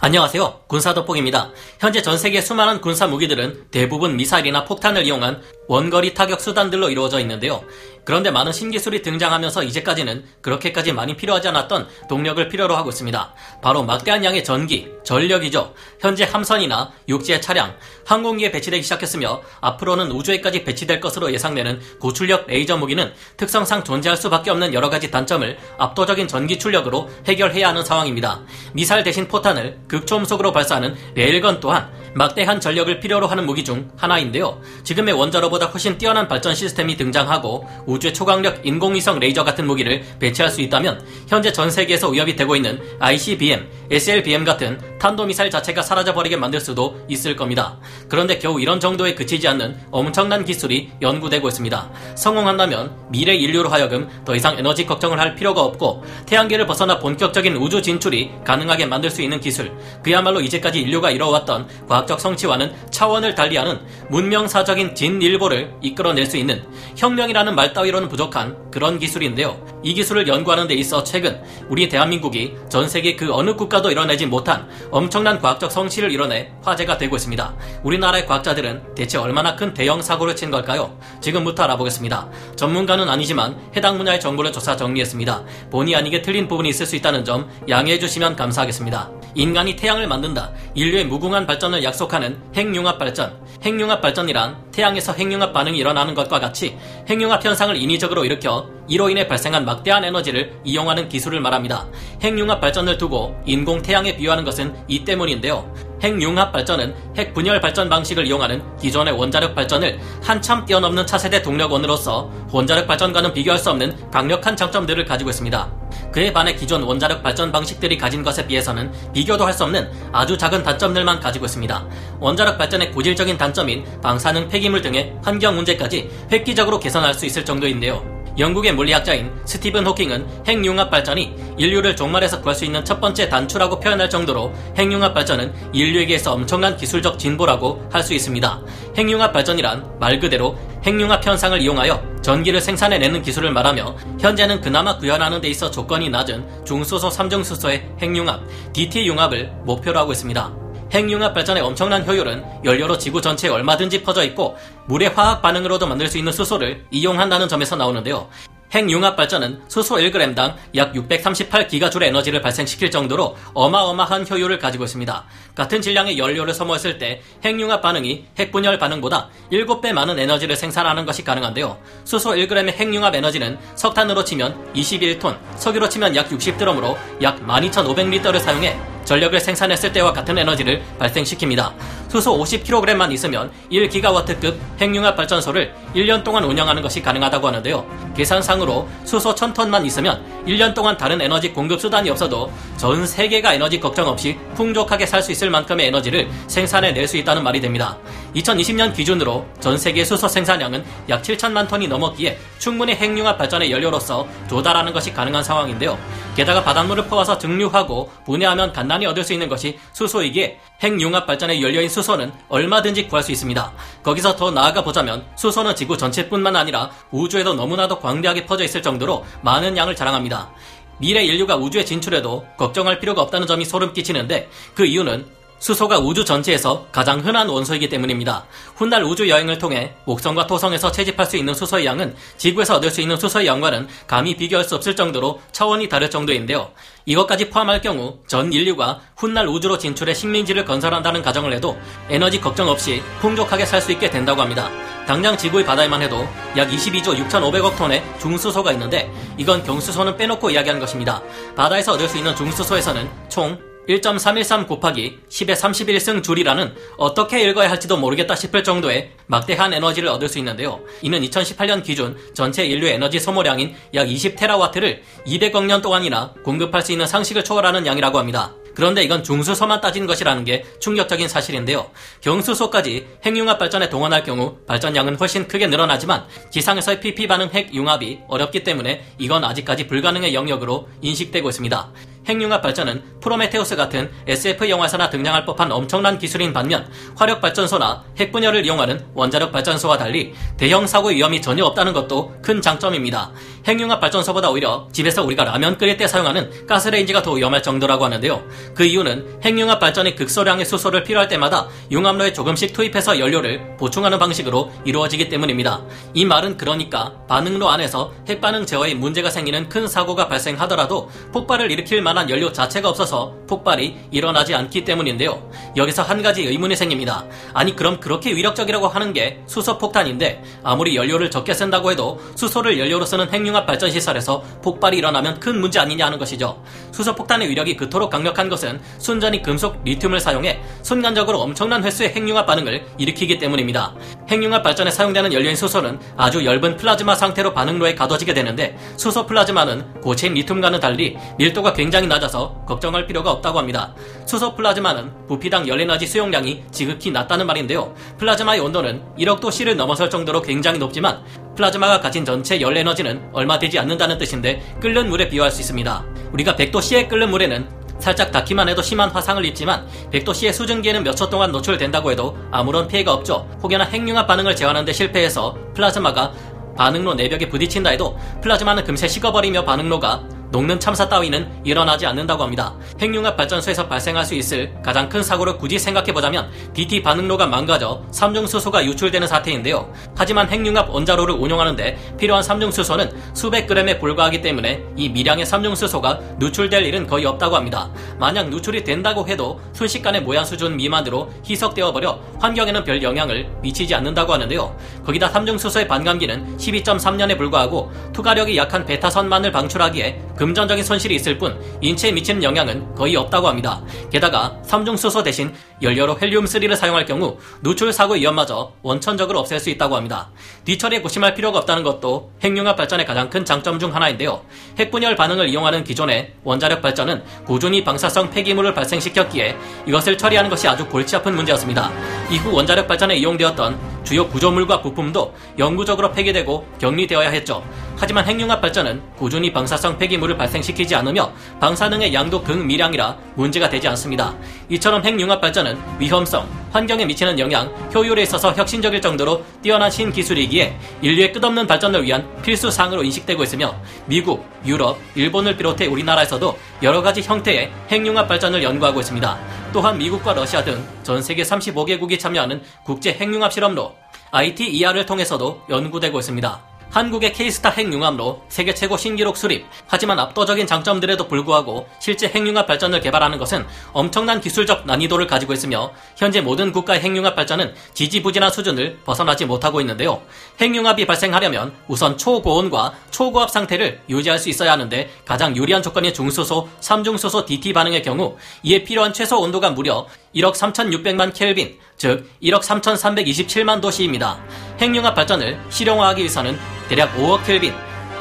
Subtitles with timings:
[0.00, 0.62] 안녕하세요.
[0.66, 1.52] 군사도폭입니다.
[1.78, 7.62] 현재 전 세계 수많은 군사 무기들은 대부분 미사일이나 폭탄을 이용한 원거리 타격 수단들로 이루어져 있는데요.
[8.04, 13.34] 그런데 많은 신기술이 등장하면서 이제까지는 그렇게까지 많이 필요하지 않았던 동력을 필요로 하고 있습니다.
[13.62, 15.72] 바로 막대한 양의 전기, 전력이죠.
[16.00, 17.74] 현재 함선이나 육지의 차량,
[18.04, 24.74] 항공기에 배치되기 시작했으며 앞으로는 우주에까지 배치될 것으로 예상되는 고출력 레이저 무기는 특성상 존재할 수밖에 없는
[24.74, 28.42] 여러 가지 단점을 압도적인 전기 출력으로 해결해야 하는 상황입니다.
[28.74, 34.60] 미사일 대신 포탄을 극초음속으로 발사하는 레일건 또한 막대한 전력을 필요로 하는 무기 중 하나인데요.
[34.84, 40.60] 지금의 원자로보다 훨씬 뛰어난 발전 시스템이 등장하고 우주의 초강력 인공위성 레이저 같은 무기를 배치할 수
[40.62, 46.98] 있다면 현재 전 세계에서 위협이 되고 있는 ICBM, SLBM 같은 탄도미사일 자체가 사라져버리게 만들 수도
[47.08, 47.76] 있을 겁니다.
[48.08, 51.90] 그런데 겨우 이런 정도에 그치지 않는 엄청난 기술이 연구되고 있습니다.
[52.14, 57.82] 성공한다면 미래 인류로 하여금 더 이상 에너지 걱정을 할 필요가 없고 태양계를 벗어나 본격적인 우주
[57.82, 64.94] 진출이 가능하게 만들 수 있는 기술, 그야말로 이제까지 인류가 이뤄왔던 과학적 성취와는 차원을 달리하는 문명사적인
[64.94, 66.64] 진일보를 이끌어낼 수 있는
[66.96, 69.62] 혁명이라는 말 따위로는 부족한 그런 기술인데요.
[69.82, 74.66] 이 기술을 연구하는 데 있어 최근 우리 대한민국이 전 세계 그 어느 국가도 이뤄내지 못한
[74.94, 77.56] 엄청난 과학적 성취를 이뤄내 화제가 되고 있습니다.
[77.82, 80.96] 우리나라의 과학자들은 대체 얼마나 큰 대형 사고를 친 걸까요?
[81.20, 82.28] 지금부터 알아보겠습니다.
[82.54, 85.42] 전문가는 아니지만 해당 분야의 정보를 조사 정리했습니다.
[85.72, 89.10] 본의 아니게 틀린 부분이 있을 수 있다는 점 양해해 주시면 감사하겠습니다.
[89.34, 90.52] 인간이 태양을 만든다.
[90.74, 93.36] 인류의 무궁한 발전을 약속하는 핵융합 발전.
[93.62, 96.76] 핵융합 발전이란 태양에서 핵융합 반응이 일어나는 것과 같이
[97.08, 101.86] 핵융합 현상을 인위적으로 일으켜 이로 인해 발생한 막대한 에너지를 이용하는 기술을 말합니다.
[102.22, 105.72] 핵융합 발전을 두고 인공 태양에 비유하는 것은 이 때문인데요.
[106.02, 112.86] 핵융합 발전은 핵 분열 발전 방식을 이용하는 기존의 원자력 발전을 한참 뛰어넘는 차세대 동력원으로서 원자력
[112.86, 115.83] 발전과는 비교할 수 없는 강력한 장점들을 가지고 있습니다.
[116.14, 120.62] 그에 반해 기존 원자력 발전 방식들이 가진 것에 비해서는 비교도 할 수 없는 아주 작은
[120.64, 121.88] 단점들만 가지고 있습니다.
[122.20, 128.23] 원자력 발전의 고질적인 단점인 방사능 폐기물 등의 환경 문제까지 획기적으로 개선할 수 있을 정도인데요.
[128.38, 134.10] 영국의 물리학자인 스티븐 호킹은 핵융합 발전이 인류를 종말에서 구할 수 있는 첫 번째 단추라고 표현할
[134.10, 138.60] 정도로 핵융합 발전은 인류에게서 엄청난 기술적 진보라고 할 수 있습니다.
[138.98, 145.48] 핵융합 발전이란 말 그대로 핵융합 현상을 이용하여 전기를 생산해내는 기술을 말하며 현재는 그나마 구현하는 데
[145.48, 148.42] 있어 조건이 낮은 중수소 3중수소의 핵융합,
[148.74, 150.63] DT 융합을 목표로 하고 있습니다.
[150.92, 154.56] 핵융합 발전의 엄청난 효율은 연료로 지구 전체에 얼마든지 퍼져 있고
[154.86, 158.28] 물의 화학 반응으로도 만들 수 있는 수소를 이용한다는 점에서 나오는데요.
[158.74, 165.24] 핵융합 발전은 수소 1g당 약 638기가줄 에너지를 발생시킬 정도로 어마어마한 효율을 가지고 있습니다.
[165.54, 171.78] 같은 질량의 연료를 소모했을 때 핵융합 반응이 핵분열 반응보다 7배 많은 에너지를 생산하는 것이 가능한데요.
[172.02, 179.38] 수소 1g의 핵융합 에너지는 석탄으로 치면 21톤, 석유로 치면 약 60드럼으로 약 12,500리터를 사용해 전력을
[179.38, 181.72] 생산했을 때와 같은 에너지를 발생시킵니다.
[182.14, 187.84] 수소 50kg만 있으면 1기가와트급 핵융합 발전소를 1년 동안 운영하는 것이 가능하다고 하는데요.
[188.16, 194.06] 계산상으로 수소 1000톤만 있으면 1년 동안 다른 에너지 공급 수단이 없어도 전 세계가 에너지 걱정
[194.06, 197.96] 없이 풍족하게 살 수 있을 만큼의 에너지를 생산해 낼 수 있다는 말이 됩니다.
[198.36, 204.92] 2020년 기준으로 전 세계 수소 생산량은 약 7천만 톤이 넘었기에 충분히 핵융합 발전의 연료로서 조달하는
[204.92, 205.98] 것이 가능한 상황인데요.
[206.36, 212.03] 게다가 바닷물을 퍼와서 증류하고 분해하면 간단히 얻을 수 있는 것이 수소이기에 핵융합 발전의 연료인 수소
[212.04, 213.72] 는 얼마든지 구할 수 있습니다.
[214.02, 219.74] 거기서 더 나아가 보자면 수소는 지구 전체뿐만 아니라 우주에도 너무나도 광대하게 퍼져 있을 정도로 많은
[219.76, 220.52] 양을 자랑합니다.
[220.98, 225.26] 미래 인류가 우주에 진출해도 걱정할 필요가 없다는 점이 소름 끼치는데 그 이유는
[225.64, 228.44] 수소가 우주 전체에서 가장 흔한 원소이기 때문입니다.
[228.76, 233.16] 훗날 우주 여행을 통해 목성과 토성에서 채집할 수 있는 수소의 양은 지구에서 얻을 수 있는
[233.16, 236.70] 수소의 양과는 감히 비교할 수 없을 정도로 차원이 다를 정도인데요.
[237.06, 241.78] 이것까지 포함할 경우 전 인류가 훗날 우주로 진출해 식민지를 건설한다는 가정을 해도
[242.10, 244.68] 에너지 걱정 없이 풍족하게 살 수 있게 된다고 합니다.
[245.06, 251.22] 당장 지구의 바다에만 해도 약 22조 6,500억 톤의 중수소가 있는데 이건 경수소는 빼놓고 이야기한 것입니다.
[251.56, 253.58] 바다에서 얻을 수 있는 중수소에서는 총
[253.88, 260.38] 1.313 곱하기 10의 31승 줄이라는 어떻게 읽어야 할지도 모르겠다 싶을 정도의 막대한 에너지를 얻을 수
[260.38, 260.80] 있는데요.
[261.02, 267.06] 이는 2018년 기준 전체 인류 에너지 소모량인 약 20테라와트를 200억 년 동안이나 공급할 수 있는
[267.06, 268.54] 상식을 초월하는 양이라고 합니다.
[268.74, 271.90] 그런데 이건 중수소만 따진 것이라는 게 충격적인 사실인데요.
[272.20, 279.04] 경수소까지 핵융합 발전에 동원할 경우 발전량은 훨씬 크게 늘어나지만 지상에서의 PP 반응 핵융합이 어렵기 때문에
[279.18, 281.92] 이건 아직까지 불가능의 영역으로 인식되고 있습니다.
[282.26, 286.86] 핵융합 발전은 프로메테우스 같은 SF 영화에서나 등장할 법한 엄청난 기술인 반면
[287.16, 293.32] 화력 발전소나 핵분열을 이용하는 원자력 발전소와 달리 대형 사고 위험이 전혀 없다는 것도 큰 장점입니다.
[293.66, 298.44] 핵융합 발전소보다 오히려 집에서 우리가 라면 끓일 때 사용하는 가스레인지가 더 위험할 정도라고 하는데요.
[298.74, 305.30] 그 이유는 핵융합 발전이 극소량의 수소를 필요할 때마다 융합로에 조금씩 투입해서 연료를 보충하는 방식으로 이루어지기
[305.30, 305.80] 때문입니다.
[306.12, 312.28] 이 말은 그러니까 반응로 안에서 핵반응 제어에 문제가 생기는 큰 사고가 발생하더라도 폭발을 일으킬 만한
[312.28, 313.13] 연료 자체가 없어서
[313.46, 315.50] 폭발이 일어나지 않기 때문인데요.
[315.76, 317.24] 여기서 한 가지 의문이 생깁니다.
[317.52, 323.04] 아니 그럼 그렇게 위력적이라고 하는 게 수소 폭탄인데 아무리 연료를 적게 쓴다고 해도 수소를 연료로
[323.04, 326.62] 쓰는 핵융합 발전 시설에서 폭발이 일어나면 큰 문제 아니냐 하는 것이죠.
[326.92, 332.86] 수소 폭탄의 위력이 그토록 강력한 것은 순전히 금속 리튬을 사용해 순간적으로 엄청난 횟수의 핵융합 반응을
[332.98, 333.94] 일으키기 때문입니다.
[334.28, 340.34] 핵융합 발전에 사용되는 연료인 수소는 아주 얇은 플라즈마 상태로 반응로에 가둬지게 되는데 수소 플라즈마는 고체인
[340.34, 343.94] 리튬과는 달리 밀도가 굉장히 낮아서 걱정할 필요가 없다고 합니다.
[344.26, 347.94] 수소 플라즈마는 부피당 열에너지 수용량이 지극히 낮다는 말인데요.
[348.18, 351.22] 플라즈마의 온도는 1억 도씨를 넘어설 정도로 굉장히 높지만
[351.56, 356.04] 플라즈마가 가진 전체 열 에너지는 얼마 되지 않는다는 뜻인데 끓는 물에 비유할 수 있습니다.
[356.32, 361.52] 우리가 100도씨에 끓는 물에는 살짝 닿기만 해도 심한 화상을 입지만 100도씨의 수증기에는 몇 초 동안
[361.52, 363.48] 노출된다고 해도 아무런 피해가 없죠.
[363.62, 366.32] 혹여나 핵융합 반응을 제어하는데 실패해서 플라즈마가
[366.76, 370.24] 반응로 내벽에 부딪힌다 해도 플라즈마는 금세 식어버리며 반응로가
[370.54, 372.76] 녹는 참사 따위는 일어나지 않는다고 합니다.
[373.00, 379.26] 핵융합 발전소에서 발생할 수 있을 가장 큰 사고를 굳이 생각해보자면 DT 반응로가 망가져 삼중수소가 유출되는
[379.26, 379.92] 사태인데요.
[380.16, 387.08] 하지만 핵융합 원자로를 운용하는데 필요한 삼중수소는 수백 그램에 불과하기 때문에 이 미량의 삼중수소가 누출될 일은
[387.08, 387.90] 거의 없다고 합니다.
[388.20, 394.32] 만약 누출이 된다고 해도 순식간에 모양 수준 미만으로 희석되어 버려 환경에는 별 영향을 미치지 않는다고
[394.32, 394.76] 하는데요.
[395.04, 402.42] 거기다 삼중수소의 반감기는 12.3년에 불과하고 투과력이 약한 베타선만을 방출하기에 금전적인 손실이 있을 뿐 인체에 미치는
[402.42, 403.80] 영향은 거의 없다고 합니다.
[404.12, 410.30] 게다가 삼중수소 대신 연료로 헬륨3를 사용할 경우 누출 사고 위험마저 원천적으로 없앨 수 있다고 합니다.
[410.66, 414.42] 뒤처리에 고심할 필요가 없다는 것도 핵융합 발전의 가장 큰 장점 중 하나인데요.
[414.78, 419.56] 핵분열 반응을 이용하는 기존의 원자력 발전은 꾸준히 방사성 폐기물을 발생시켰기에
[419.86, 421.90] 이것을 처리하는 것이 아주 골치 아픈 문제였습니다.
[422.30, 427.64] 이후 원자력 발전에 이용되었던 주요 구조물과 부품도 영구적으로 폐기되고 격리되어야 했죠.
[427.96, 434.34] 하지만 핵융합 발전은 꾸준히 방사성 폐기물을 발생시키지 않으며 방사능의 양도 극미량이라 문제가 되지 않습니다.
[434.68, 441.68] 이처럼 핵융합 발전은 위험성, 환경에 미치는 영향, 효율에 있어서 혁신적일 정도로 뛰어난 신기술이기에 인류의 끝없는
[441.68, 443.76] 발전을 위한 필수 사항으로 인식되고 있으며
[444.06, 449.38] 미국, 유럽, 일본을 비롯해 우리나라에서도 여러 가지 형태의 핵융합 발전을 연구하고 있습니다.
[449.72, 453.94] 또한 미국과 러시아 등 전 세계 35개국이 참여하는 국제 핵융합 실험로
[454.32, 456.73] ITER을 통해서도 연구되고 있습니다.
[456.94, 459.66] 한국의 케이스타 핵융합로 세계 최고 신기록 수립.
[459.88, 466.40] 하지만 압도적인 장점들에도 불구하고 실제 핵융합 발전을 개발하는 것은 엄청난 기술적 난이도를 가지고 있으며 현재
[466.40, 470.22] 모든 국가의 핵융합 발전은 지지부진한 수준을 벗어나지 못하고 있는데요.
[470.60, 477.44] 핵융합이 발생하려면 우선 초고온과 초고압 상태를 유지할 수 있어야 하는데 가장 유리한 조건인 중수소, 삼중수소
[477.46, 484.38] DT 반응의 경우 이에 필요한 최소 온도가 무려 1억 3,600만 켈빈, 즉 1억 3,327만 도씨입니다.
[484.80, 486.58] 핵융합 발전을 실용화하기 위해서는
[486.88, 487.72] 대략 5억 켈빈,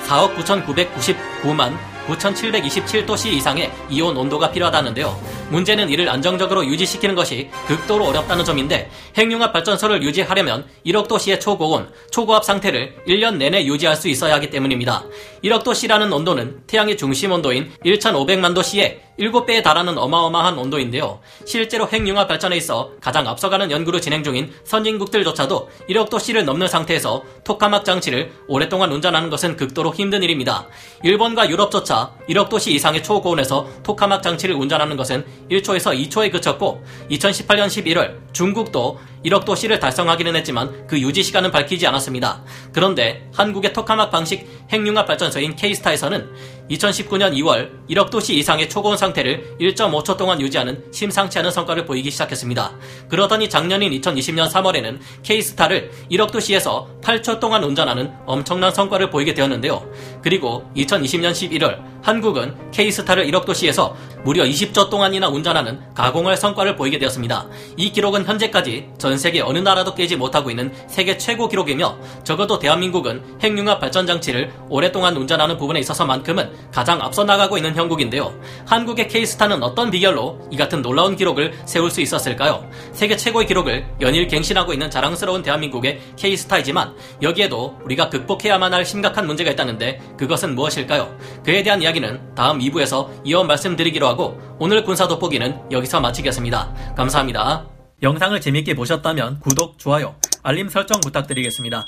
[0.08, 1.76] 4억 9,999만
[2.08, 5.43] 9,727도씨 이상의 이온 온도가 필요하다는데요.
[5.54, 12.44] 문제는 이를 안정적으로 유지시키는 것이 극도로 어렵다는 점인데 핵융합 발전소를 유지하려면 1억 도씨의 초고온, 초고압
[12.44, 15.04] 상태를 1년 내내 유지할 수 있어야 하기 때문입니다.
[15.44, 21.20] 1억 도씨라는 온도는 태양의 중심 온도인 1,500만 도씨의 7배에 달하는 어마어마한 온도인데요.
[21.46, 27.86] 실제로 핵융합 발전에 있어 가장 앞서가는 연구를 진행 중인 선진국들조차도 1억 도씨를 넘는 상태에서 토카막
[27.86, 30.68] 장치를 오랫동안 운전하는 것은 극도로 힘든 일입니다.
[31.04, 38.34] 일본과 유럽조차 1억 도씨 이상의 초고온에서 토카막 장치를 운전하는 것은 1초에서 2초에 그쳤고 2018년 11월
[38.34, 42.44] 중국도 1억 도시를 달성하기는 했지만 그 유지 시간은 밝히지 않았습니다.
[42.74, 46.30] 그런데 한국의 토카막 방식 핵융합 발전소인 케이스타에서는
[46.70, 52.74] 2019년 2월 1억 도시 이상의 초고온 상태를 1.5초 동안 유지하는 심상치 않은 성과를 보이기 시작했습니다.
[53.10, 59.86] 그러더니 작년인 2020년 3월에는 케이스타를 1억 도시에서 8초 동안 운전하는 엄청난 성과를 보이게 되었는데요.
[60.24, 67.48] 그리고 2020년 11월 한국은 케이스타를 1억 도시에서 무려 20초 동안이나 운전하는 가공할 성과를 보이게 되었습니다.
[67.78, 73.24] 이 기록은 현재까지 전 세계 어느 나라도 깨지 못하고 있는 세계 최고 기록이며 적어도 대한민국은
[73.42, 78.34] 핵융합 발전 장치를 오랫동안 운전하는 부분에 있어서만큼은 가장 앞서 나가고 있는 형국인데요.
[78.66, 82.70] 한국의 케이스타는 어떤 비결로 이 같은 놀라운 기록을 세울 수 있었을까요?
[82.94, 89.52] 세계 최고의 기록을 연일 갱신하고 있는 자랑스러운 대한민국의 케이스타이지만 여기에도 우리가 극복해야만 할 심각한 문제가
[89.52, 91.18] 있다는데 그것은 무엇일까요?
[91.44, 96.94] 그에 대한 이야기는 다음 2부에서 이어 말씀드리기로 하고 오늘 군사 돋보기는 여기서 마치겠습니다.
[96.96, 97.66] 감사합니다.
[98.02, 101.88] 영상을 재밌게 보셨다면 구독, 좋아요, 알림 설정 부탁드리겠습니다.